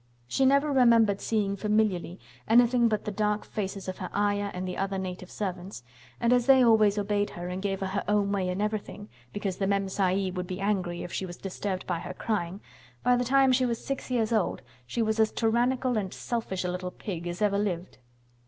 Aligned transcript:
She 0.27 0.47
never 0.47 0.71
remembered 0.73 1.21
seeing 1.21 1.55
familiarly 1.55 2.19
anything 2.47 2.87
but 2.87 3.05
the 3.05 3.11
dark 3.11 3.45
faces 3.45 3.87
of 3.87 3.99
her 3.99 4.09
Ayah 4.17 4.49
and 4.51 4.67
the 4.67 4.75
other 4.75 4.97
native 4.97 5.29
servants, 5.29 5.83
and 6.19 6.33
as 6.33 6.47
they 6.47 6.63
always 6.65 6.97
obeyed 6.97 7.29
her 7.29 7.49
and 7.49 7.61
gave 7.61 7.81
her 7.81 7.85
her 7.85 8.03
own 8.07 8.31
way 8.31 8.49
in 8.49 8.61
everything, 8.61 9.09
because 9.31 9.57
the 9.57 9.67
Mem 9.67 9.87
Sahib 9.89 10.35
would 10.37 10.47
be 10.47 10.59
angry 10.59 11.03
if 11.03 11.13
she 11.13 11.27
was 11.27 11.37
disturbed 11.37 11.85
by 11.85 11.99
her 11.99 12.15
crying, 12.15 12.61
by 13.03 13.15
the 13.15 13.23
time 13.23 13.51
she 13.51 13.67
was 13.67 13.85
six 13.85 14.09
years 14.09 14.33
old 14.33 14.63
she 14.87 15.03
was 15.03 15.19
as 15.19 15.31
tyrannical 15.31 15.95
and 15.99 16.15
selfish 16.15 16.63
a 16.63 16.71
little 16.71 16.89
pig 16.89 17.27
as 17.27 17.39
ever 17.39 17.59
lived. 17.59 17.99